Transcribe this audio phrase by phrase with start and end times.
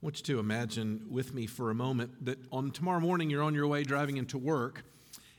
[0.00, 3.42] I want you to imagine with me for a moment that on tomorrow morning you're
[3.42, 4.84] on your way driving into work,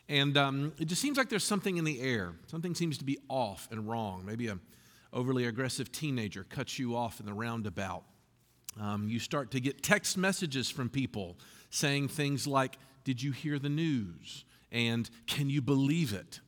[0.09, 2.33] and um, it just seems like there's something in the air.
[2.47, 4.25] Something seems to be off and wrong.
[4.25, 4.59] Maybe a
[5.13, 8.03] overly aggressive teenager cuts you off in the roundabout.
[8.77, 11.37] Um, you start to get text messages from people
[11.69, 16.41] saying things like, "Did you hear the news?" and "Can you believe it?"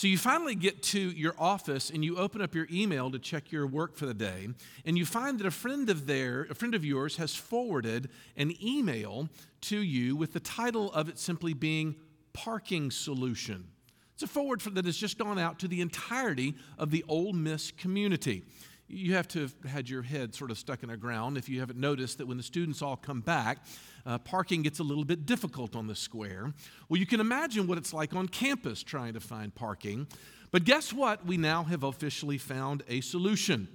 [0.00, 3.52] So you finally get to your office and you open up your email to check
[3.52, 4.48] your work for the day,
[4.86, 8.54] and you find that a friend of their, a friend of yours has forwarded an
[8.64, 9.28] email
[9.60, 11.96] to you with the title of it simply being
[12.32, 13.66] parking solution.
[14.14, 17.70] It's a forward that has just gone out to the entirety of the Ole Miss
[17.70, 18.44] community
[18.90, 21.60] you have to have had your head sort of stuck in the ground if you
[21.60, 23.58] haven't noticed that when the students all come back,
[24.04, 26.52] uh, parking gets a little bit difficult on the square.
[26.88, 30.06] Well, you can imagine what it's like on campus trying to find parking.
[30.50, 31.24] But guess what?
[31.24, 33.68] We now have officially found a solution.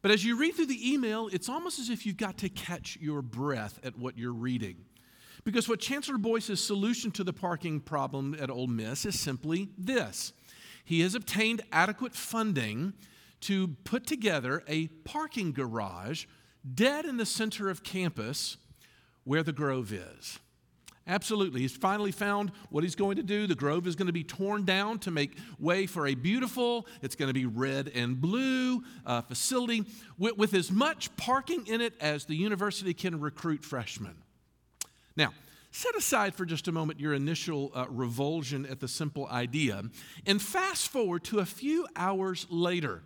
[0.00, 2.98] But as you read through the email, it's almost as if you've got to catch
[3.00, 4.76] your breath at what you're reading.
[5.44, 10.32] Because what Chancellor Boyce's solution to the parking problem at Ole Miss is simply this
[10.84, 12.92] he has obtained adequate funding
[13.44, 16.26] to put together a parking garage
[16.74, 18.56] dead in the center of campus
[19.24, 20.38] where the Grove is.
[21.06, 21.60] Absolutely.
[21.60, 23.46] He's finally found what he's going to do.
[23.46, 27.14] The Grove is going to be torn down to make way for a beautiful, it's
[27.14, 29.84] going to be red and blue uh, facility
[30.18, 34.14] with, with as much parking in it as the university can recruit freshmen.
[35.14, 35.34] Now,
[35.70, 39.82] set aside for just a moment your initial uh, revulsion at the simple idea
[40.26, 43.02] and fast forward to a few hours later.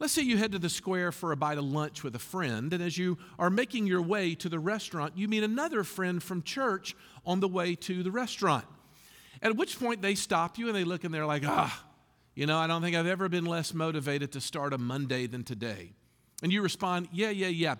[0.00, 2.72] Let's say you head to the square for a bite of lunch with a friend,
[2.72, 6.42] and as you are making your way to the restaurant, you meet another friend from
[6.42, 8.64] church on the way to the restaurant.
[9.42, 11.84] At which point they stop you and they look and they're like, ah,
[12.34, 15.44] you know, I don't think I've ever been less motivated to start a Monday than
[15.44, 15.92] today.
[16.42, 17.74] And you respond, yeah, yeah, yeah.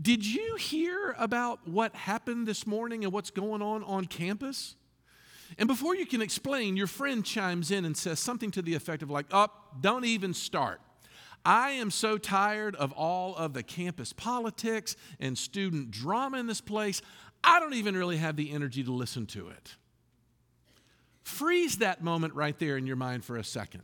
[0.00, 4.74] Did you hear about what happened this morning and what's going on on campus?
[5.58, 9.02] And before you can explain, your friend chimes in and says something to the effect
[9.02, 9.48] of, like, oh,
[9.80, 10.80] don't even start.
[11.48, 16.60] I am so tired of all of the campus politics and student drama in this
[16.60, 17.00] place.
[17.42, 19.76] I don't even really have the energy to listen to it.
[21.22, 23.80] Freeze that moment right there in your mind for a second.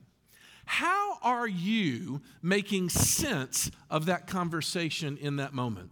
[0.67, 5.91] How are you making sense of that conversation in that moment?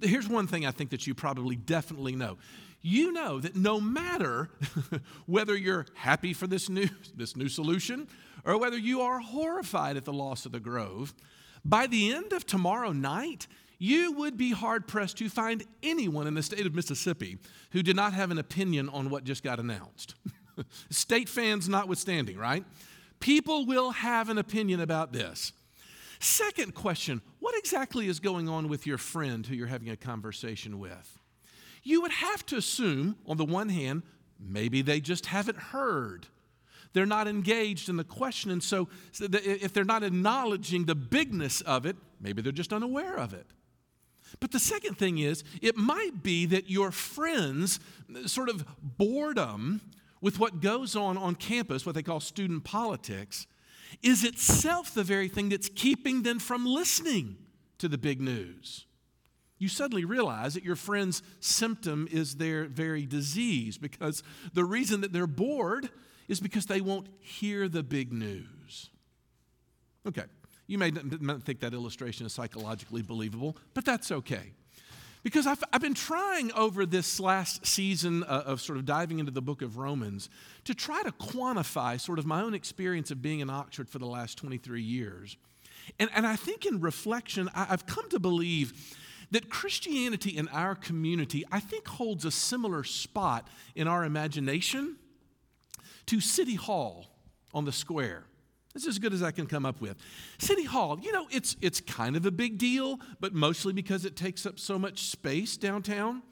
[0.00, 2.38] Here's one thing I think that you probably definitely know.
[2.80, 4.50] You know that no matter
[5.26, 8.06] whether you're happy for this new, this new solution
[8.44, 11.14] or whether you are horrified at the loss of the grove,
[11.64, 13.46] by the end of tomorrow night,
[13.78, 17.38] you would be hard pressed to find anyone in the state of Mississippi
[17.72, 20.14] who did not have an opinion on what just got announced.
[20.90, 22.64] state fans notwithstanding, right?
[23.20, 25.52] People will have an opinion about this.
[26.20, 30.78] Second question What exactly is going on with your friend who you're having a conversation
[30.78, 31.18] with?
[31.82, 34.02] You would have to assume, on the one hand,
[34.38, 36.26] maybe they just haven't heard
[36.92, 38.50] they're not engaged in the question.
[38.50, 38.88] And so,
[39.20, 43.46] if they're not acknowledging the bigness of it, maybe they're just unaware of it.
[44.38, 47.80] But the second thing is, it might be that your friends'
[48.26, 49.80] sort of boredom
[50.20, 53.46] with what goes on on campus, what they call student politics,
[54.02, 57.36] is itself the very thing that's keeping them from listening
[57.78, 58.86] to the big news.
[59.58, 64.22] You suddenly realize that your friend's symptom is their very disease because
[64.54, 65.90] the reason that they're bored
[66.30, 68.88] is because they won't hear the big news.
[70.06, 70.22] Okay,
[70.68, 74.52] you may not think that illustration is psychologically believable, but that's okay.
[75.24, 79.32] Because I've, I've been trying over this last season uh, of sort of diving into
[79.32, 80.30] the book of Romans
[80.64, 84.06] to try to quantify sort of my own experience of being in Oxford for the
[84.06, 85.36] last 23 years.
[85.98, 88.96] And, and I think in reflection, I, I've come to believe
[89.32, 94.96] that Christianity in our community, I think, holds a similar spot in our imagination
[96.10, 97.06] to City Hall
[97.54, 98.24] on the square.
[98.74, 99.96] It's as good as I can come up with.
[100.38, 104.16] City Hall, you know, it's, it's kind of a big deal, but mostly because it
[104.16, 106.22] takes up so much space downtown.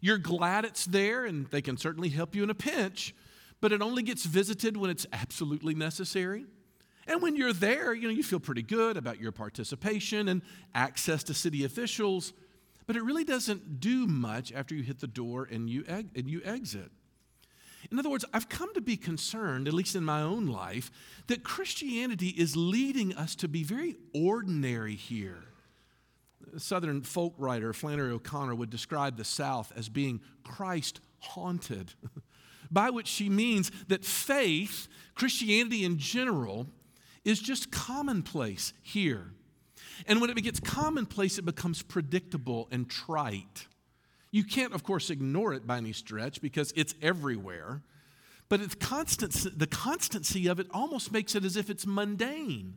[0.00, 3.14] You're glad it's there, and they can certainly help you in a pinch,
[3.60, 6.44] but it only gets visited when it's absolutely necessary.
[7.06, 10.42] And when you're there, you know, you feel pretty good about your participation and
[10.74, 12.32] access to city officials,
[12.88, 16.42] but it really doesn't do much after you hit the door and you, and you
[16.44, 16.90] exit.
[17.90, 20.90] In other words, I've come to be concerned, at least in my own life,
[21.26, 25.44] that Christianity is leading us to be very ordinary here.
[26.56, 31.94] Southern folk writer Flannery O'Connor would describe the South as being Christ haunted,
[32.70, 36.66] by which she means that faith, Christianity in general,
[37.24, 39.32] is just commonplace here.
[40.06, 43.66] And when it gets commonplace, it becomes predictable and trite.
[44.30, 47.82] You can't, of course, ignore it by any stretch because it's everywhere.
[48.48, 52.74] But it's constant, the constancy of it almost makes it as if it's mundane.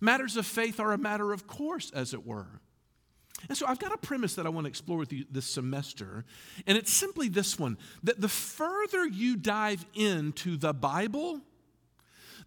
[0.00, 2.60] Matters of faith are a matter of course, as it were.
[3.48, 6.24] And so I've got a premise that I want to explore with you this semester,
[6.66, 11.40] and it's simply this one that the further you dive into the Bible,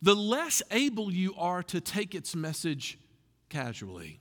[0.02, 3.00] the less able you are to take its message
[3.50, 4.20] casually.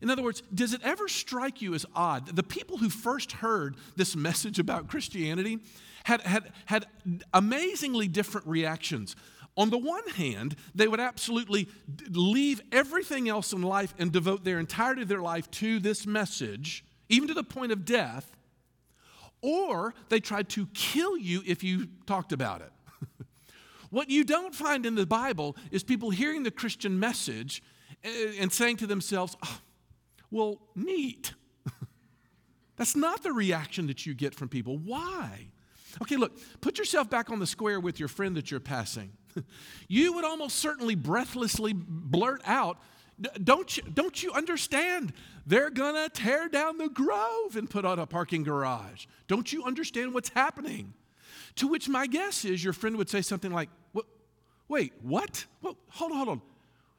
[0.00, 3.32] In other words, does it ever strike you as odd that the people who first
[3.32, 5.58] heard this message about Christianity
[6.04, 6.86] had, had, had
[7.34, 9.16] amazingly different reactions?
[9.56, 11.68] On the one hand, they would absolutely
[12.10, 16.84] leave everything else in life and devote their entirety of their life to this message,
[17.08, 18.36] even to the point of death,
[19.42, 22.72] or they tried to kill you if you talked about it.
[23.90, 27.60] what you don't find in the Bible is people hearing the Christian message
[28.04, 29.58] eh, and saying to themselves, oh,
[30.30, 31.32] well, neat.
[32.76, 34.78] That's not the reaction that you get from people.
[34.78, 35.48] Why?
[36.02, 39.12] Okay, look, put yourself back on the square with your friend that you're passing.
[39.88, 42.78] you would almost certainly breathlessly blurt out,
[43.42, 45.12] don't you, don't you understand?
[45.44, 49.06] They're gonna tear down the grove and put on a parking garage.
[49.26, 50.94] Don't you understand what's happening?
[51.56, 53.70] To which my guess is your friend would say something like,
[54.68, 55.46] Wait, what?
[55.62, 56.42] Well, hold on, hold on.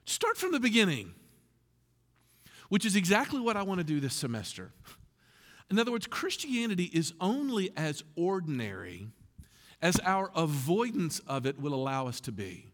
[0.06, 1.14] Start from the beginning,
[2.70, 4.72] which is exactly what I want to do this semester.
[5.70, 9.08] In other words, Christianity is only as ordinary
[9.82, 12.66] as our avoidance of it will allow us to be.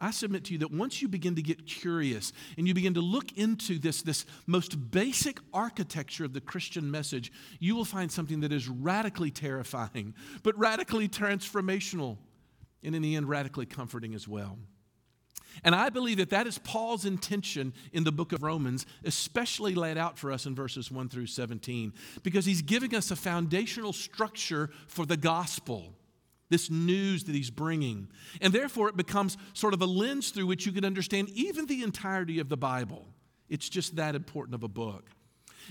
[0.00, 3.00] I submit to you that once you begin to get curious and you begin to
[3.00, 8.40] look into this, this most basic architecture of the Christian message, you will find something
[8.40, 12.18] that is radically terrifying, but radically transformational,
[12.82, 14.58] and in the end, radically comforting as well.
[15.62, 19.96] And I believe that that is Paul's intention in the book of Romans, especially laid
[19.96, 21.92] out for us in verses 1 through 17,
[22.22, 25.94] because he's giving us a foundational structure for the gospel,
[26.50, 28.08] this news that he's bringing.
[28.40, 31.82] And therefore, it becomes sort of a lens through which you can understand even the
[31.82, 33.06] entirety of the Bible.
[33.48, 35.10] It's just that important of a book.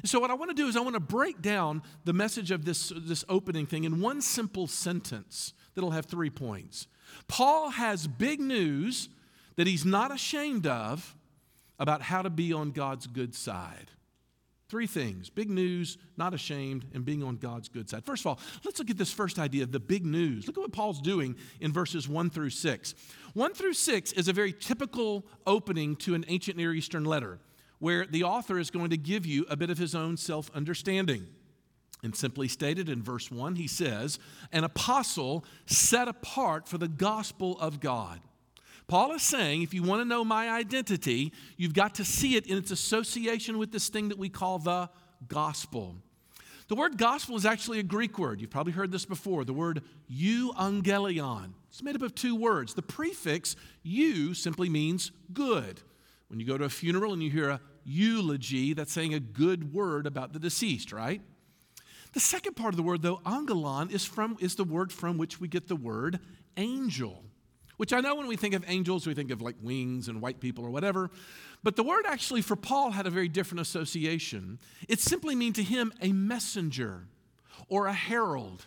[0.03, 2.65] So, what I want to do is, I want to break down the message of
[2.65, 6.87] this, this opening thing in one simple sentence that'll have three points.
[7.27, 9.09] Paul has big news
[9.55, 11.15] that he's not ashamed of
[11.79, 13.91] about how to be on God's good side.
[14.69, 18.05] Three things big news, not ashamed, and being on God's good side.
[18.05, 20.47] First of all, let's look at this first idea of the big news.
[20.47, 22.95] Look at what Paul's doing in verses 1 through 6.
[23.33, 27.39] 1 through 6 is a very typical opening to an ancient Near Eastern letter
[27.79, 31.27] where the author is going to give you a bit of his own self understanding.
[32.01, 34.19] And simply stated in verse 1, he says,
[34.51, 38.21] An apostle set apart for the gospel of God.
[38.87, 42.47] Paul is saying if you want to know my identity, you've got to see it
[42.47, 44.89] in its association with this thing that we call the
[45.27, 45.95] gospel.
[46.67, 48.41] The word gospel is actually a Greek word.
[48.41, 49.43] You've probably heard this before.
[49.43, 51.53] The word euangelion.
[51.69, 52.73] It's made up of two words.
[52.73, 55.81] The prefix eu simply means good.
[56.27, 59.73] When you go to a funeral and you hear a eulogy, that's saying a good
[59.73, 61.21] word about the deceased, right?
[62.13, 65.39] The second part of the word, though, angelon, is, from, is the word from which
[65.39, 66.19] we get the word
[66.57, 67.23] angel
[67.77, 70.39] which I know when we think of angels, we think of like wings and white
[70.39, 71.09] people or whatever.
[71.63, 74.59] But the word actually for Paul had a very different association.
[74.87, 77.07] It simply means to him a messenger
[77.69, 78.65] or a herald.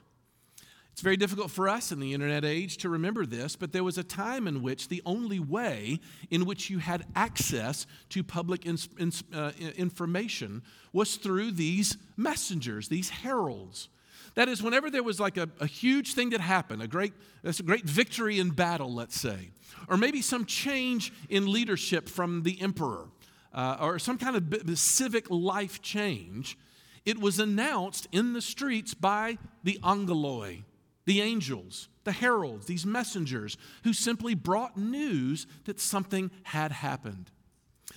[0.96, 3.98] It's very difficult for us in the internet age to remember this, but there was
[3.98, 6.00] a time in which the only way
[6.30, 10.62] in which you had access to public uh, information
[10.94, 13.90] was through these messengers, these heralds.
[14.36, 17.52] That is, whenever there was like a, a huge thing that happened, a great, a
[17.62, 19.50] great victory in battle, let's say,
[19.88, 23.06] or maybe some change in leadership from the emperor,
[23.54, 26.58] uh, or some kind of civic life change,
[27.06, 30.64] it was announced in the streets by the angeloi,
[31.06, 37.30] the angels, the heralds, these messengers who simply brought news that something had happened.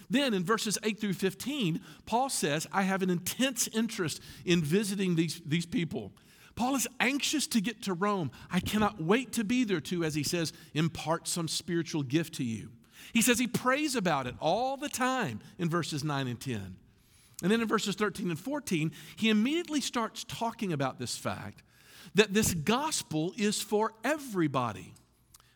[0.10, 5.16] Then in verses 8 through 15, Paul says, I have an intense interest in visiting
[5.16, 6.14] these, these people.
[6.60, 8.32] Paul is anxious to get to Rome.
[8.52, 12.44] I cannot wait to be there to, as he says, impart some spiritual gift to
[12.44, 12.68] you.
[13.14, 16.76] He says he prays about it all the time in verses 9 and 10.
[17.42, 21.64] And then in verses 13 and 14, he immediately starts talking about this fact
[22.16, 24.94] that this gospel is for everybody.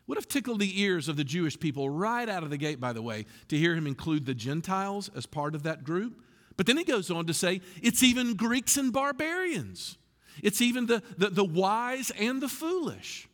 [0.06, 2.94] Would have tickled the ears of the Jewish people right out of the gate, by
[2.94, 6.22] the way, to hear him include the Gentiles as part of that group.
[6.56, 9.98] But then he goes on to say it's even Greeks and barbarians.
[10.42, 13.28] It's even the, the, the wise and the foolish.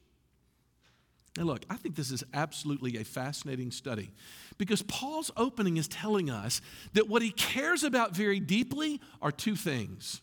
[1.36, 4.10] Now, look, I think this is absolutely a fascinating study
[4.58, 6.60] because Paul's opening is telling us
[6.92, 10.20] that what he cares about very deeply are two things.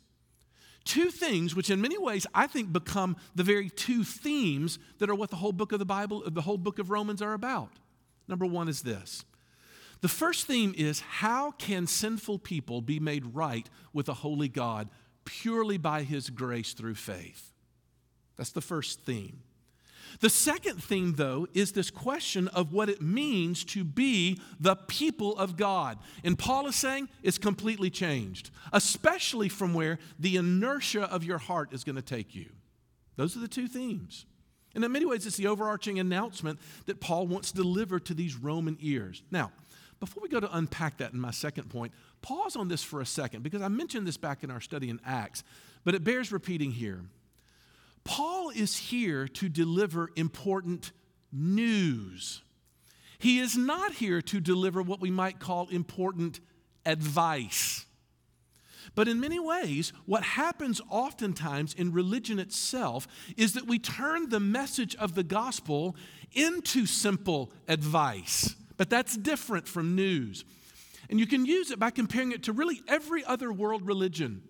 [0.84, 5.16] Two things which, in many ways, I think become the very two themes that are
[5.16, 7.72] what the whole book of the Bible, the whole book of Romans are about.
[8.28, 9.24] Number one is this
[10.02, 14.90] the first theme is how can sinful people be made right with a holy God
[15.28, 17.54] purely by his grace through faith?
[18.38, 19.42] That's the first theme.
[20.20, 25.38] The second theme, though, is this question of what it means to be the people
[25.38, 26.00] of God.
[26.24, 31.74] And Paul is saying it's completely changed, especially from where the inertia of your heart
[31.74, 32.50] is going to take you.
[33.16, 34.26] Those are the two themes.
[34.74, 38.78] And in many ways, it's the overarching announcement that Paul wants delivered to these Roman
[38.80, 39.24] ears.
[39.32, 39.52] Now,
[40.00, 43.06] before we go to unpack that in my second point, pause on this for a
[43.06, 45.44] second because I mentioned this back in our study in Acts,
[45.84, 47.02] but it bears repeating here.
[48.04, 50.92] Paul is here to deliver important
[51.32, 52.42] news.
[53.20, 56.40] He is not here to deliver what we might call important
[56.86, 57.86] advice.
[58.96, 64.40] But in many ways, what happens oftentimes in religion itself is that we turn the
[64.40, 65.96] message of the gospel
[66.34, 68.56] into simple advice.
[68.78, 70.46] But that's different from news.
[71.10, 74.44] And you can use it by comparing it to really every other world religion.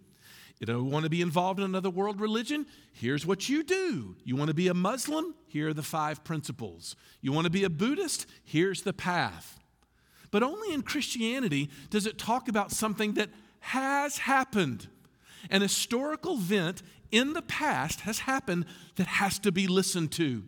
[0.60, 2.66] You don't want to be involved in another world religion?
[2.92, 4.16] Here's what you do.
[4.24, 5.36] You want to be a Muslim?
[5.48, 6.96] Here are the five principles.
[7.22, 8.26] You want to be a Buddhist?
[8.44, 9.60] Here's the path.
[10.32, 13.30] But only in Christianity does it talk about something that
[13.60, 14.88] has happened.
[15.52, 16.82] An historical event
[17.12, 18.66] in the past has happened
[18.96, 20.44] that has to be listened to.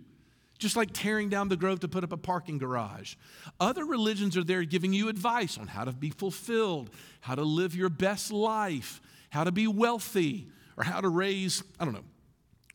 [0.59, 3.15] Just like tearing down the grove to put up a parking garage.
[3.59, 6.89] Other religions are there giving you advice on how to be fulfilled,
[7.21, 11.85] how to live your best life, how to be wealthy, or how to raise, I
[11.85, 12.03] don't know,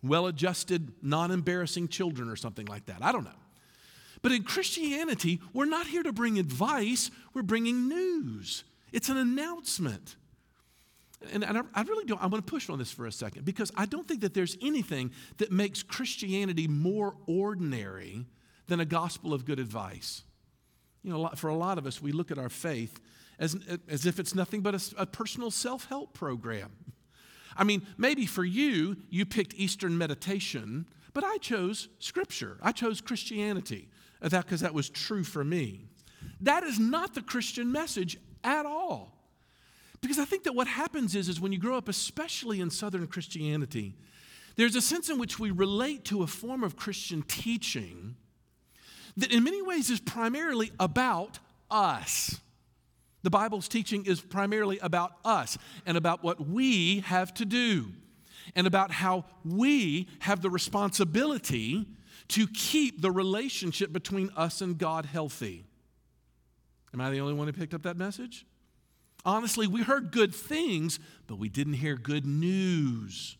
[0.02, 3.02] well adjusted, non embarrassing children or something like that.
[3.02, 3.30] I don't know.
[4.22, 8.64] But in Christianity, we're not here to bring advice, we're bringing news.
[8.92, 10.16] It's an announcement.
[11.32, 13.44] And, and I, I, really don't, I'm going to push on this for a second
[13.44, 18.26] because I don't think that there's anything that makes Christianity more ordinary
[18.66, 20.22] than a gospel of good advice.
[21.02, 22.98] You know, for a lot of us, we look at our faith
[23.38, 23.56] as,
[23.88, 26.72] as if it's nothing but a, a personal self help program.
[27.56, 32.58] I mean, maybe for you, you picked Eastern meditation, but I chose Scripture.
[32.62, 33.88] I chose Christianity
[34.22, 35.86] uh, that because that was true for me.
[36.40, 39.13] That is not the Christian message at all.
[40.04, 43.06] Because I think that what happens is, is when you grow up, especially in Southern
[43.06, 43.94] Christianity,
[44.54, 48.14] there's a sense in which we relate to a form of Christian teaching
[49.16, 51.38] that in many ways is primarily about
[51.70, 52.38] us.
[53.22, 55.56] The Bible's teaching is primarily about us
[55.86, 57.86] and about what we have to do
[58.54, 61.86] and about how we have the responsibility
[62.28, 65.64] to keep the relationship between us and God healthy.
[66.92, 68.44] Am I the only one who picked up that message?
[69.24, 73.36] Honestly, we heard good things, but we didn't hear good news.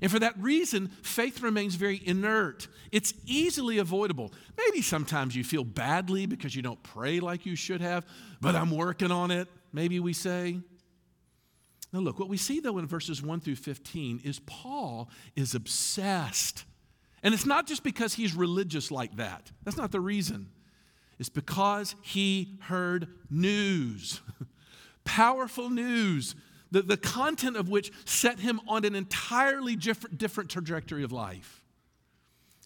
[0.00, 2.68] And for that reason, faith remains very inert.
[2.92, 4.32] It's easily avoidable.
[4.56, 8.06] Maybe sometimes you feel badly because you don't pray like you should have,
[8.40, 10.60] but I'm working on it, maybe we say.
[11.92, 16.64] Now, look, what we see though in verses 1 through 15 is Paul is obsessed.
[17.22, 20.50] And it's not just because he's religious like that, that's not the reason.
[21.18, 24.20] It's because he heard news,
[25.08, 26.34] powerful news
[26.70, 31.62] the, the content of which set him on an entirely different, different trajectory of life.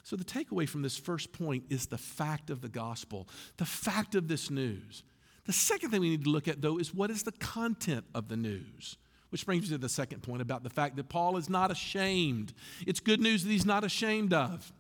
[0.03, 4.17] So, the takeaway from this first point is the fact of the gospel, the fact
[4.17, 5.05] of this news.
[5.45, 8.29] The second thing we need to look at, though, is what is the content of
[8.29, 8.97] the news?
[9.31, 12.53] Which brings me to the second point about the fact that Paul is not ashamed.
[12.87, 14.73] It's good news that he's not ashamed of.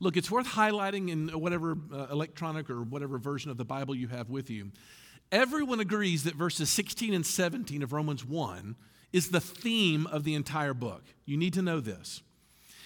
[0.00, 4.08] Look, it's worth highlighting in whatever uh, electronic or whatever version of the Bible you
[4.08, 4.72] have with you
[5.32, 8.76] Everyone agrees that verses 16 and 17 of Romans 1
[9.12, 11.02] is the theme of the entire book.
[11.24, 12.22] You need to know this.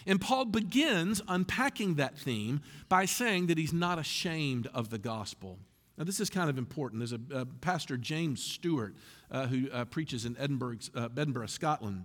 [0.06, 5.58] And Paul begins unpacking that theme by saying that he's not ashamed of the gospel.
[5.98, 7.00] Now, this is kind of important.
[7.00, 8.94] There's a, pastor, James Stewart,
[9.30, 12.04] uh, who uh, preaches in Edinburgh, uh, Edinburgh, Scotland,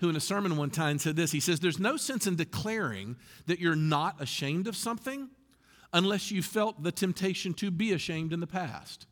[0.00, 1.30] who in a sermon one time said this.
[1.30, 3.16] He says, There's no sense in declaring
[3.46, 5.28] that you're not ashamed of something
[5.92, 9.06] unless you felt the temptation to be ashamed in the past.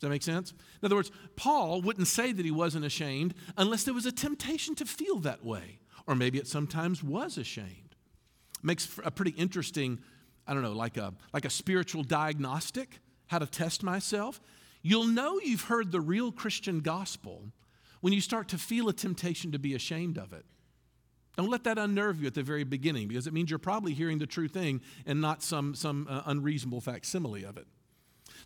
[0.00, 0.52] Does that make sense?
[0.80, 4.74] In other words, Paul wouldn't say that he wasn't ashamed unless there was a temptation
[4.76, 7.96] to feel that way, or maybe it sometimes was ashamed.
[8.62, 9.98] Makes a pretty interesting,
[10.46, 14.40] I don't know, like a, like a spiritual diagnostic, how to test myself.
[14.80, 17.52] You'll know you've heard the real Christian gospel
[18.00, 20.46] when you start to feel a temptation to be ashamed of it.
[21.36, 24.18] Don't let that unnerve you at the very beginning because it means you're probably hearing
[24.18, 27.66] the true thing and not some, some uh, unreasonable facsimile of it.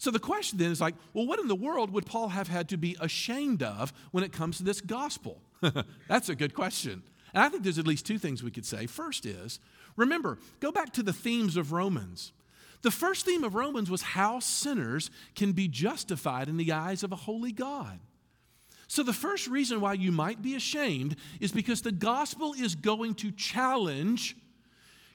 [0.04, 2.68] So the question then is like, well, what in the world would Paul have had
[2.68, 5.40] to be ashamed of when it comes to this gospel?
[6.08, 7.02] That's a good question.
[7.32, 8.84] And I think there's at least two things we could say.
[8.84, 9.60] First is,
[9.96, 12.34] remember, go back to the themes of Romans.
[12.82, 17.10] The first theme of Romans was how sinners can be justified in the eyes of
[17.10, 17.98] a holy God.
[18.88, 23.14] So, the first reason why you might be ashamed is because the gospel is going
[23.14, 24.36] to challenge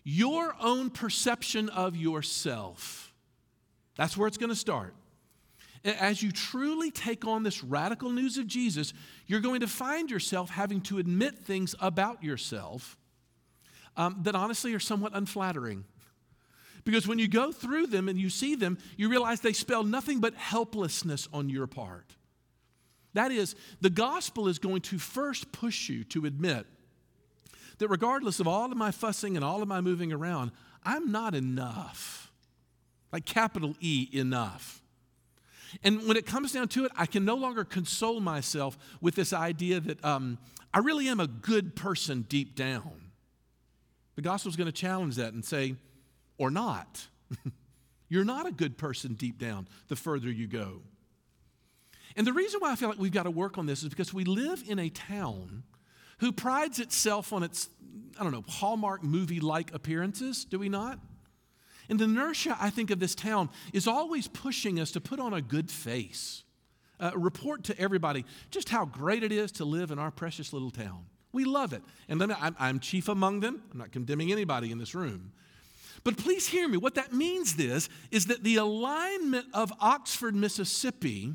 [0.03, 3.09] your own perception of yourself.
[4.00, 4.96] That's where it's going to start.
[5.84, 8.94] As you truly take on this radical news of Jesus,
[9.27, 12.98] you're going to find yourself having to admit things about yourself
[13.98, 15.84] um, that honestly are somewhat unflattering.
[16.86, 20.22] Because when you go through them and you see them, you realize they spell nothing
[20.22, 22.15] but helplessness on your part.
[23.15, 26.65] That is, the gospel is going to first push you to admit
[27.79, 30.51] that regardless of all of my fussing and all of my moving around,
[30.86, 32.28] I'm not enough.
[33.12, 34.82] Like capital E, enough.
[35.84, 39.34] And when it comes down to it, I can no longer console myself with this
[39.34, 40.38] idea that um,
[40.74, 42.92] I really am a good person deep down.
[44.16, 45.75] The gospel is going to challenge that and say,
[46.38, 47.08] or not.
[48.10, 50.82] You're not a good person deep down the further you go.
[52.16, 54.13] And the reason why I feel like we've got to work on this is because
[54.13, 55.63] we live in a town
[56.20, 57.70] who prides itself on its,
[58.20, 61.00] I don't know, Hallmark movie like appearances, do we not?
[61.89, 65.34] And the inertia, I think, of this town is always pushing us to put on
[65.34, 66.43] a good face,
[67.00, 70.72] uh, report to everybody just how great it is to live in our precious little
[70.72, 71.05] town.
[71.31, 71.81] We love it.
[72.08, 73.62] And me, I'm, I'm chief among them.
[73.72, 75.31] I'm not condemning anybody in this room.
[76.03, 76.77] But please hear me.
[76.77, 81.34] What that means is, is that the alignment of Oxford, Mississippi,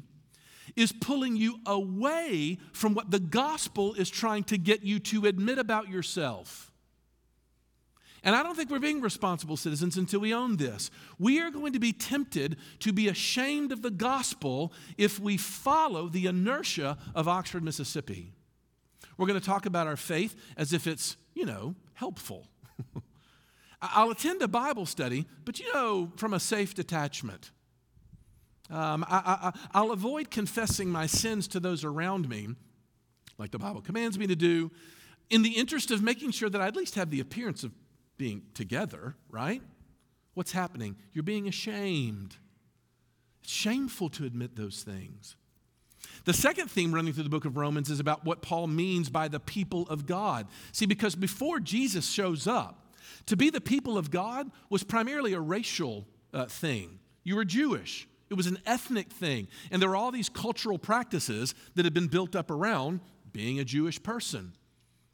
[0.76, 5.58] is pulling you away from what the gospel is trying to get you to admit
[5.58, 6.72] about yourself.
[8.24, 10.90] And I don't think we're being responsible citizens until we own this.
[11.18, 16.08] We are going to be tempted to be ashamed of the gospel if we follow
[16.08, 18.32] the inertia of Oxford, Mississippi.
[19.18, 22.48] We're going to talk about our faith as if it's, you know, helpful.
[23.82, 27.50] I'll attend a Bible study, but you know, from a safe detachment.
[28.70, 32.48] Um, I, will avoid confessing my sins to those around me,
[33.36, 34.70] like the Bible commands me to do,
[35.28, 37.72] in the interest of making sure that I at least have the appearance of
[38.16, 39.62] being together, right?
[40.34, 40.96] What's happening?
[41.12, 42.36] You're being ashamed.
[43.42, 45.36] It's shameful to admit those things.
[46.24, 49.28] The second theme running through the book of Romans is about what Paul means by
[49.28, 50.46] the people of God.
[50.72, 52.94] See, because before Jesus shows up,
[53.26, 56.98] to be the people of God was primarily a racial uh, thing.
[57.22, 59.48] You were Jewish, it was an ethnic thing.
[59.70, 63.00] And there were all these cultural practices that had been built up around
[63.32, 64.52] being a Jewish person.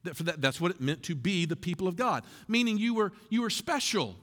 [0.05, 2.95] That, for that, that's what it meant to be the people of God, meaning you
[2.95, 4.17] were, you were special,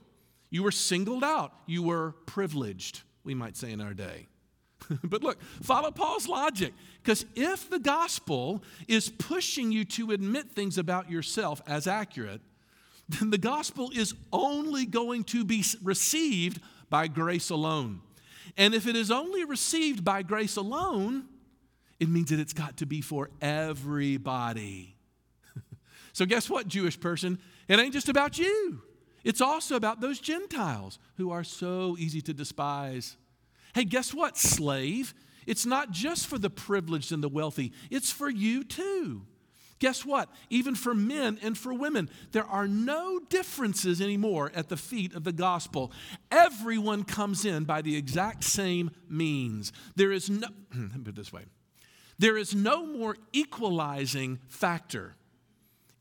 [0.49, 4.27] you were singled out, you were privileged, we might say in our day.
[5.03, 6.73] but look, follow Paul's logic.
[7.01, 12.41] Because if the gospel is pushing you to admit things about yourself as accurate,
[13.09, 16.59] then the gospel is only going to be received
[16.89, 18.01] by grace alone.
[18.57, 21.25] And if it is only received by grace alone,
[21.99, 24.96] it means that it's got to be for everybody.
[26.17, 27.38] So, guess what, Jewish person?
[27.67, 28.82] It ain't just about you,
[29.23, 33.17] it's also about those Gentiles who are so easy to despise.
[33.75, 35.13] Hey, guess what, slave?
[35.45, 39.27] It's not just for the privileged and the wealthy, it's for you too.
[39.77, 40.30] Guess what?
[40.49, 45.23] Even for men and for women, there are no differences anymore at the feet of
[45.23, 45.91] the gospel.
[46.32, 49.71] Everyone comes in by the exact same means.
[49.95, 51.43] There is no, put it this way
[52.17, 55.13] there is no more equalizing factor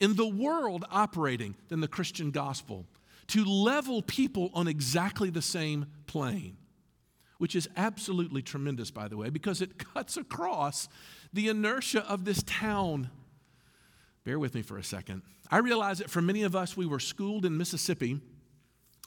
[0.00, 2.86] in the world operating than the Christian gospel
[3.28, 6.56] to level people on exactly the same plane,
[7.38, 10.88] which is absolutely tremendous, by the way, because it cuts across
[11.32, 13.10] the inertia of this town
[14.26, 15.22] Bear with me for a second.
[15.52, 18.20] I realize that for many of us, we were schooled in Mississippi.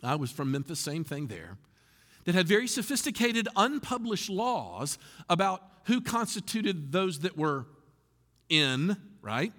[0.02, 1.58] I was from Memphis, same thing there,
[2.24, 4.98] that had very sophisticated, unpublished laws
[5.30, 7.66] about who constituted those that were
[8.48, 9.52] in, right,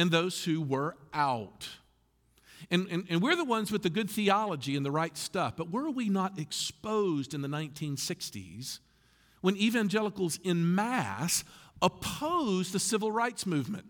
[0.00, 1.68] and those who were out.
[2.70, 5.70] And, and, and, we're the ones with the good theology and the right stuff, but
[5.70, 8.78] were we not exposed in the 1960s
[9.42, 11.44] when evangelicals in mass
[11.82, 13.84] opposed the civil rights movement?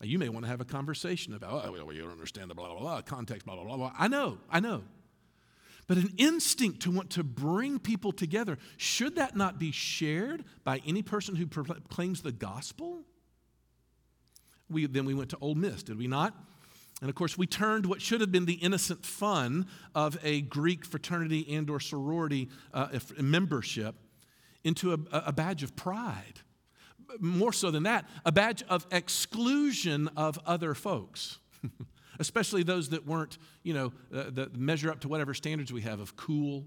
[0.00, 2.54] Now, you may want to have a conversation about, oh, well, you don't understand the
[2.56, 3.92] blah, blah, blah, context, blah, blah, blah, blah.
[3.96, 4.82] I know, I know.
[5.86, 10.80] But an instinct to want to bring people together, should that not be shared by
[10.84, 13.04] any person who proclaims the gospel?
[14.72, 16.34] We, then we went to Ole Miss, did we not?
[17.00, 20.84] And of course, we turned what should have been the innocent fun of a Greek
[20.84, 23.96] fraternity and or sorority uh, membership
[24.62, 26.40] into a, a badge of pride.
[27.18, 31.38] More so than that, a badge of exclusion of other folks.
[32.18, 36.00] especially those that weren't, you know, uh, that measure up to whatever standards we have
[36.00, 36.64] of cool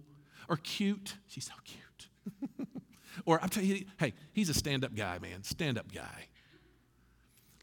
[0.49, 1.15] or cute.
[1.27, 2.67] She's so cute.
[3.25, 6.27] or I'm telling you, hey, he's a stand up guy, man, stand up guy.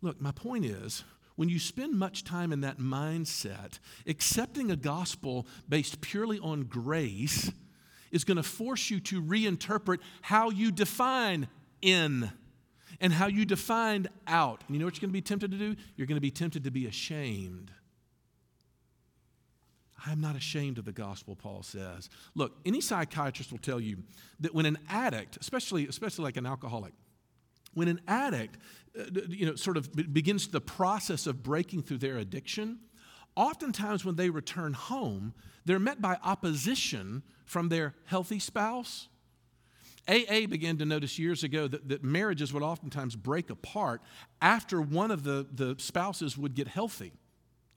[0.02, 1.04] Look, my point is,
[1.36, 7.50] when you spend much time in that mindset, accepting a gospel based purely on grace
[8.10, 11.48] is going to force you to reinterpret how you define
[11.80, 12.30] in
[13.00, 14.62] and how you define out.
[14.66, 15.76] And you know what you're going to be tempted to do?
[15.96, 17.70] You're going to be tempted to be ashamed.
[20.04, 22.10] I'm not ashamed of the gospel, Paul says.
[22.34, 23.98] Look, any psychiatrist will tell you
[24.40, 26.92] that when an addict, especially, especially like an alcoholic,
[27.74, 28.58] when an addict
[28.98, 32.78] uh, you know, sort of begins the process of breaking through their addiction,
[33.36, 35.32] oftentimes when they return home,
[35.64, 39.08] they're met by opposition from their healthy spouse.
[40.08, 44.02] AA began to notice years ago that, that marriages would oftentimes break apart
[44.40, 47.12] after one of the, the spouses would get healthy.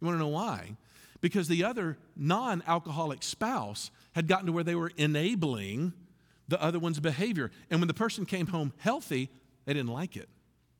[0.02, 0.76] You want to know why?
[1.22, 5.94] Because the other non alcoholic spouse had gotten to where they were enabling
[6.48, 7.52] the other one's behavior.
[7.70, 9.30] And when the person came home healthy,
[9.66, 10.30] they didn't like it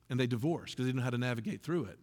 [0.08, 1.98] and they divorced because they didn't know how to navigate through it.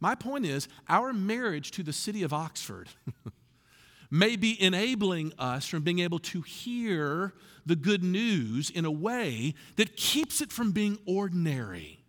[0.00, 2.88] My point is, our marriage to the city of Oxford
[4.10, 7.34] may be enabling us from being able to hear
[7.66, 12.04] the good news in a way that keeps it from being ordinary.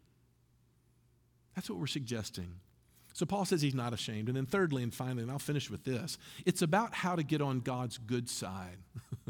[1.56, 2.56] That's what we're suggesting.
[3.14, 4.30] So Paul says he's not ashamed.
[4.30, 7.42] And then, thirdly and finally, and I'll finish with this it's about how to get
[7.42, 8.78] on God's good side.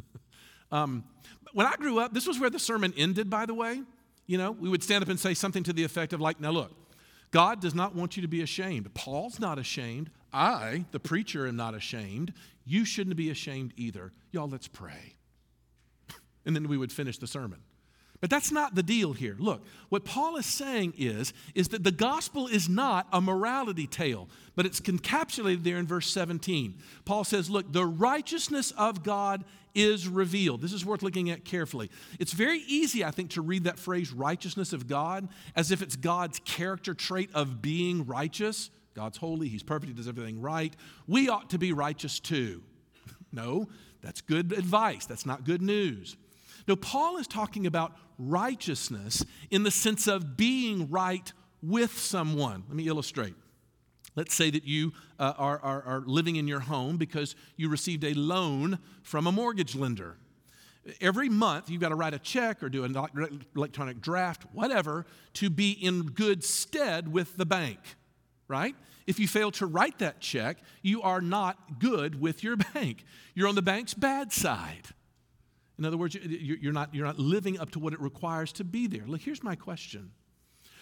[0.72, 1.06] um,
[1.54, 3.82] when I grew up, this was where the sermon ended, by the way.
[4.30, 6.52] You know, we would stand up and say something to the effect of, like, now
[6.52, 6.72] look,
[7.32, 8.94] God does not want you to be ashamed.
[8.94, 10.12] Paul's not ashamed.
[10.32, 12.32] I, the preacher, am not ashamed.
[12.64, 14.14] You shouldn't be ashamed either.
[14.32, 15.16] Y'all, let's pray.
[16.46, 17.62] and then we would finish the sermon.
[18.22, 19.36] But that's not the deal here.
[19.40, 24.28] Look, what Paul is saying is, is that the gospel is not a morality tale,
[24.56, 26.76] but it's encapsulated there in verse 17.
[27.06, 30.62] Paul says, Look, the righteousness of God is revealed.
[30.62, 31.90] This is worth looking at carefully.
[32.20, 35.96] It's very easy, I think, to read that phrase, righteousness of God, as if it's
[35.96, 38.70] God's character trait of being righteous.
[38.96, 40.76] God's holy, He's perfect, He does everything right.
[41.08, 42.64] We ought to be righteous too.
[43.32, 43.70] no,
[44.02, 45.06] that's good advice.
[45.06, 46.18] That's not good news.
[46.70, 52.64] No, Paul is talking about righteousness in the sense of being right with someone.
[52.68, 53.34] Let me illustrate.
[54.16, 58.04] Let's say that you uh, are, are, are living in your home because you received
[58.04, 60.18] a loan from a mortgage lender.
[61.02, 62.96] Every month, you've got to write a check or do an
[63.56, 67.80] electronic draft, whatever, to be in good stead with the bank,
[68.48, 68.76] right?
[69.08, 73.06] If you fail to write that check, you are not good with your bank.
[73.34, 74.90] You're on the bank's bad side.
[75.80, 78.86] In other words, you're not, you're not living up to what it requires to be
[78.86, 79.04] there.
[79.08, 80.12] Look, here's my question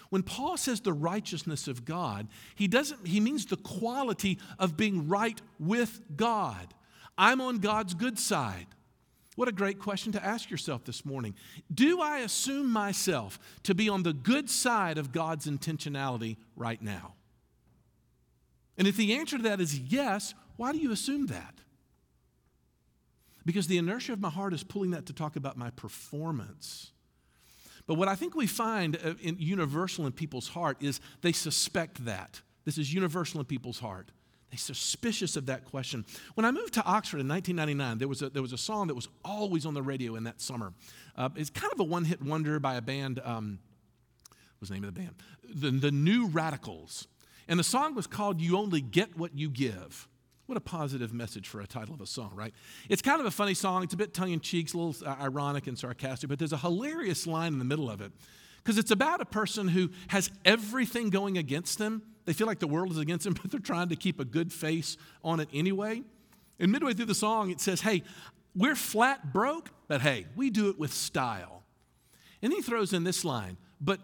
[0.10, 5.08] when Paul says the righteousness of God, he doesn't he means the quality of being
[5.08, 6.74] right with God.
[7.18, 8.68] I'm on God's good side.
[9.36, 11.36] What a great question to ask yourself this morning.
[11.72, 17.14] Do I assume myself to be on the good side of God's intentionality right now?
[18.78, 21.54] And if the answer to that is yes, why do you assume that?
[23.48, 26.92] Because the inertia of my heart is pulling that to talk about my performance
[27.88, 32.06] but what I think we find uh, in, universal in people's heart is they suspect
[32.06, 32.42] that.
[32.66, 34.12] This is universal in people's heart.
[34.52, 36.06] They're suspicious of that question.
[36.36, 38.94] When I moved to Oxford in 1999, there was a, there was a song that
[38.94, 40.74] was always on the radio in that summer.
[41.16, 43.22] Uh, it's kind of a one hit wonder by a band.
[43.24, 43.60] Um,
[44.30, 45.16] what was the name of the band?
[45.44, 47.08] The, the New Radicals.
[47.48, 50.08] And the song was called You Only Get What You Give.
[50.48, 52.54] What a positive message for a title of a song, right?
[52.88, 53.84] It's kind of a funny song.
[53.84, 56.58] It's a bit tongue in cheek, a little uh, ironic and sarcastic, but there's a
[56.58, 58.14] hilarious line in the middle of it
[58.64, 62.02] because it's about a person who has everything going against them.
[62.24, 64.54] They feel like the world is against them, but they're trying to keep a good
[64.54, 66.02] face on it anyway.
[66.60, 68.04] And midway through the song, it says, Hey,
[68.56, 71.64] we're flat broke, but hey, we do it with style.
[72.42, 74.00] And he throws in this line, but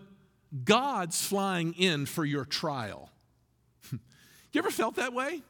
[0.65, 3.09] God's flying in for your trial.
[3.91, 3.99] you
[4.55, 5.41] ever felt that way?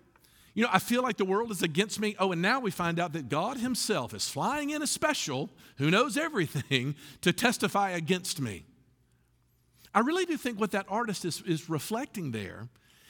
[0.53, 2.15] You know, I feel like the world is against me.
[2.19, 5.89] Oh, and now we find out that God Himself is flying in a special who
[5.89, 8.65] knows everything to testify against me.
[9.95, 12.67] I really do think what that artist is, is reflecting there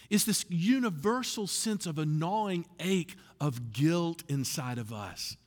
[0.10, 5.38] is this universal sense of a gnawing ache of guilt inside of us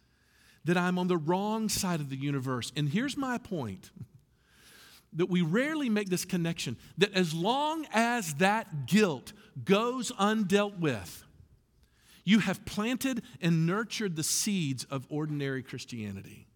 [0.65, 2.73] that I'm on the wrong side of the universe.
[2.75, 3.91] And here's my point
[5.13, 9.33] that we rarely make this connection that as long as that guilt
[9.65, 11.25] goes undealt with,
[12.27, 16.49] you have planted and nurtured the seeds of ordinary Christianity.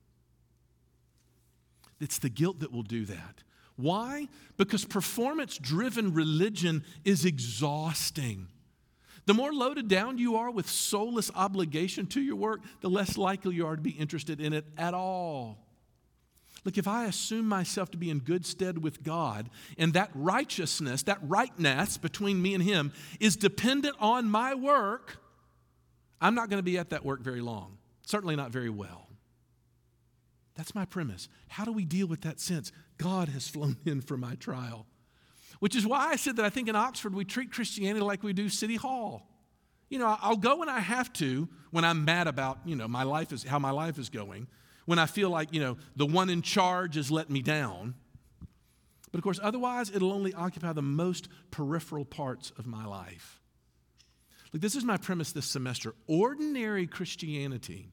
[2.01, 3.45] It's the guilt that will do that.
[3.77, 4.29] Why?
[4.57, 8.49] Because performance driven religion is exhausting.
[9.27, 13.55] The more loaded down you are with soulless obligation to your work, the less likely
[13.55, 15.67] you are to be interested in it at all.
[16.65, 21.05] Look, if I assume myself to be in good stead with God, and that righteousness,
[21.05, 25.20] that rightness between me and Him is dependent on my work,
[26.21, 29.09] I'm not going to be at that work very long, certainly not very well.
[30.57, 31.29] That's my premise.
[31.49, 32.73] How do we deal with that sense?
[32.99, 34.87] God has flown in for my trial.
[35.61, 38.33] Which is why I said that I think in Oxford we treat Christianity like we
[38.33, 39.27] do City Hall.
[39.89, 43.03] You know, I'll go when I have to, when I'm mad about, you know, my
[43.03, 44.47] life is how my life is going,
[44.87, 47.95] when I feel like, you know, the one in charge has let me down.
[49.11, 53.40] But of course, otherwise, it'll only occupy the most peripheral parts of my life.
[54.53, 55.95] This is my premise this semester.
[56.07, 57.89] Ordinary Christianity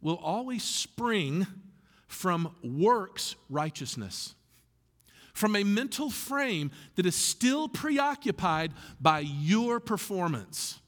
[0.00, 1.46] will always spring
[2.06, 4.34] from works righteousness,
[5.34, 10.80] from a mental frame that is still preoccupied by your performance.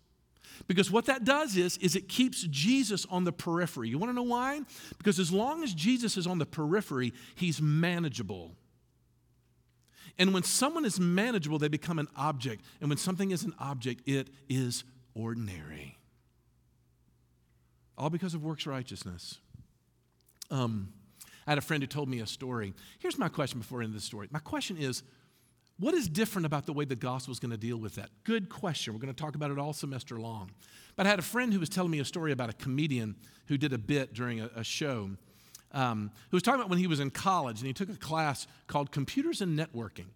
[0.68, 3.88] Because what that does is, is it keeps Jesus on the periphery.
[3.88, 4.60] You want to know why?
[4.98, 8.54] Because as long as Jesus is on the periphery, he's manageable.
[10.18, 12.64] And when someone is manageable, they become an object.
[12.80, 14.84] And when something is an object, it is
[15.18, 15.98] ordinary.
[17.96, 19.38] All because of works righteousness.
[20.50, 20.92] Um,
[21.46, 22.74] I had a friend who told me a story.
[22.98, 24.28] Here's my question before I end the story.
[24.30, 25.02] My question is
[25.78, 28.10] what is different about the way the gospel is going to deal with that?
[28.24, 28.92] Good question.
[28.92, 30.50] We're going to talk about it all semester long.
[30.96, 33.14] But I had a friend who was telling me a story about a comedian
[33.46, 35.10] who did a bit during a, a show.
[35.70, 38.46] Um, who was talking about when he was in college and he took a class
[38.66, 40.06] called Computers and Networking.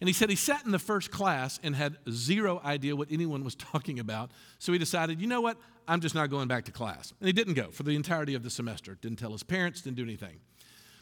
[0.00, 3.42] And he said he sat in the first class and had zero idea what anyone
[3.42, 4.30] was talking about.
[4.58, 5.58] So he decided, you know what?
[5.88, 7.12] I'm just not going back to class.
[7.20, 8.96] And he didn't go for the entirety of the semester.
[9.00, 10.40] Didn't tell his parents, didn't do anything.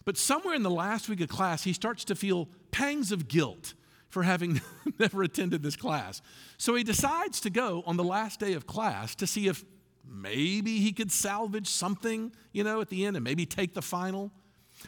[0.05, 3.75] But somewhere in the last week of class, he starts to feel pangs of guilt
[4.09, 4.61] for having
[4.99, 6.23] never attended this class.
[6.57, 9.65] So he decides to go on the last day of class to see if
[10.09, 14.31] maybe he could salvage something, you know, at the end and maybe take the final.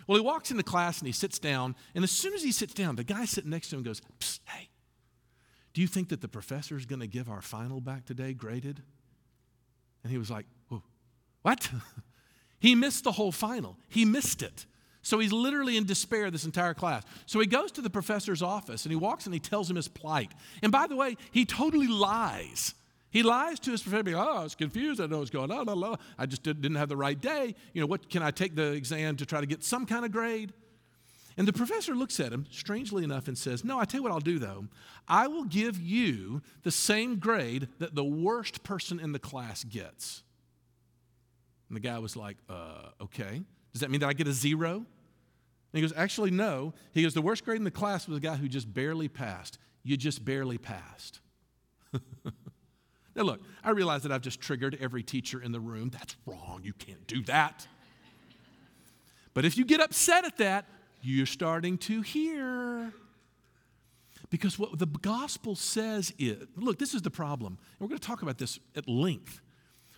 [0.07, 2.75] Well, he walks into class and he sits down, and as soon as he sits
[2.75, 4.03] down, the guy sitting next to him goes,
[4.45, 4.69] Hey,
[5.73, 8.83] do you think that the professor is going to give our final back today graded?
[10.03, 10.47] And he was like,
[11.43, 11.71] What?
[12.59, 13.79] he missed the whole final.
[13.89, 14.67] He missed it.
[15.03, 17.03] So he's literally in despair this entire class.
[17.27, 19.89] So he goes to the professor's office and he walks and he tells him his
[19.89, 20.33] plight.
[20.63, 22.75] And by the way, he totally lies.
[23.11, 25.01] He lies to his professor, oh, I was confused.
[25.01, 25.97] I know what's going on.
[26.19, 27.55] I just didn't have the right day.
[27.73, 30.13] You know, what can I take the exam to try to get some kind of
[30.13, 30.53] grade?
[31.39, 34.11] And the professor looks at him, strangely enough, and says, No, I tell you what
[34.11, 34.67] I'll do though.
[35.07, 40.25] I will give you the same grade that the worst person in the class gets.
[41.69, 43.43] And the guy was like, uh, Okay.
[43.73, 44.75] Does that mean that I get a zero?
[44.75, 44.85] And
[45.73, 46.75] he goes, Actually, no.
[46.93, 49.59] He goes, The worst grade in the class was a guy who just barely passed.
[49.85, 51.21] You just barely passed.
[53.19, 55.91] now, look, I realize that I've just triggered every teacher in the room.
[55.91, 56.61] That's wrong.
[56.63, 57.67] You can't do that.
[59.35, 60.67] But if you get upset at that,
[61.03, 62.93] you're starting to hear.
[64.31, 67.59] Because what the gospel says is look, this is the problem.
[67.59, 69.41] And we're going to talk about this at length.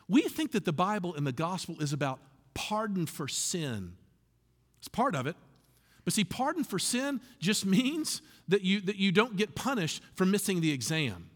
[0.09, 2.21] We think that the Bible and the gospel is about
[2.55, 3.97] pardon for sin.
[4.79, 5.37] It's part of it.
[6.07, 10.25] But see, pardon for sin just means that you, that you don't get punished for
[10.25, 11.30] missing the exam.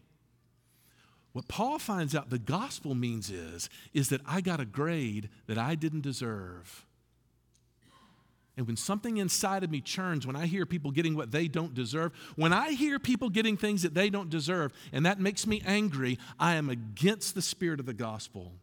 [1.35, 5.57] What Paul finds out the gospel means is, is that I got a grade that
[5.57, 6.85] I didn't deserve.
[8.55, 11.73] And when something inside of me churns, when I hear people getting what they don't
[11.73, 15.61] deserve, when I hear people getting things that they don't deserve, and that makes me
[15.65, 18.53] angry, I am against the spirit of the gospel.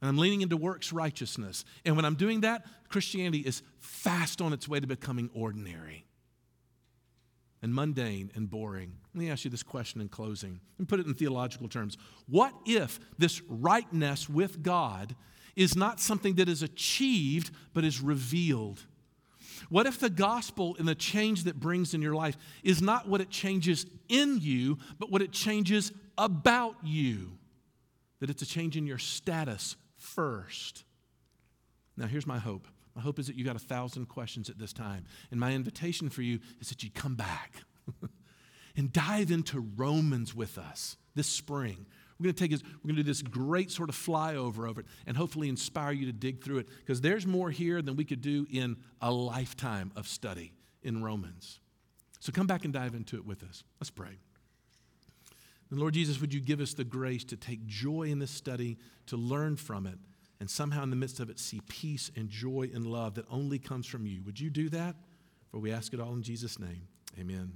[0.00, 1.64] And I'm leaning into works righteousness.
[1.84, 6.06] And when I'm doing that, Christianity is fast on its way to becoming ordinary
[7.62, 8.92] and mundane and boring.
[9.14, 11.96] Let me ask you this question in closing and put it in theological terms.
[12.28, 15.14] What if this rightness with God
[15.54, 18.84] is not something that is achieved, but is revealed?
[19.68, 23.20] What if the gospel and the change that brings in your life is not what
[23.20, 27.38] it changes in you, but what it changes about you?
[28.20, 30.84] That it's a change in your status first.
[31.96, 32.66] Now, here's my hope.
[32.94, 35.04] My hope is that you got a thousand questions at this time.
[35.30, 37.62] And my invitation for you is that you come back
[38.76, 41.86] and dive into Romans with us this spring.
[42.18, 44.78] We're going to take this, we're going to do this great sort of flyover of
[44.78, 48.04] it and hopefully inspire you to dig through it because there's more here than we
[48.04, 50.52] could do in a lifetime of study.
[50.82, 51.60] in Romans.
[52.18, 53.64] So come back and dive into it with us.
[53.80, 54.18] Let's pray.
[55.70, 58.78] And Lord Jesus, would you give us the grace to take joy in this study,
[59.06, 59.98] to learn from it,
[60.42, 63.60] and somehow in the midst of it see peace and joy and love that only
[63.60, 64.24] comes from you?
[64.24, 64.96] Would you do that?
[65.52, 66.88] For we ask it all in Jesus' name.
[67.16, 67.50] Amen.